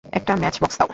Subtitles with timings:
[0.13, 0.89] একটা ম্যাচবক্স দাও।